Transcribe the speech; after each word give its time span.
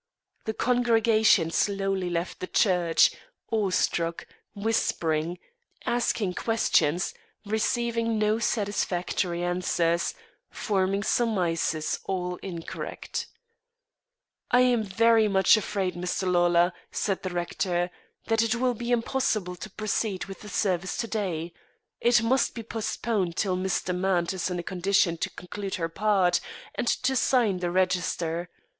The 0.45 0.55
congregation 0.55 1.51
slowly 1.51 2.09
left 2.09 2.39
the 2.39 2.47
church, 2.47 3.11
awestruck, 3.53 4.25
whispering, 4.55 5.37
asking 5.85 6.33
questions, 6.33 7.13
receiving 7.45 8.17
no 8.17 8.39
satisfactory 8.39 9.43
answers, 9.43 10.15
forming 10.49 11.03
surmises 11.03 11.99
all 12.05 12.37
incorrect. 12.37 13.27
"I 14.49 14.61
am 14.61 14.81
very 14.81 15.27
much 15.27 15.55
afraid, 15.55 15.93
Mr. 15.93 16.23
Lawlor," 16.27 16.73
said 16.91 17.21
the 17.21 17.29
rector, 17.29 17.91
"that 18.25 18.41
it 18.41 18.55
will 18.55 18.73
be 18.73 18.89
impossible 18.89 19.55
to 19.57 19.69
proceed 19.69 20.25
with 20.25 20.39
the 20.41 20.49
service 20.49 20.97
to 20.97 21.07
day; 21.07 21.53
it 21.99 22.23
must 22.23 22.55
be 22.55 22.63
postponed 22.63 23.35
till 23.37 23.55
Miss 23.55 23.83
Demant 23.83 24.33
is 24.33 24.49
in 24.49 24.57
a 24.57 24.63
condition 24.63 25.15
to 25.19 25.29
conclude 25.29 25.75
her 25.75 25.89
part, 25.89 26.39
and 26.73 26.87
to 26.87 27.15
sign 27.15 27.59
the 27.59 27.69
register. 27.69 28.49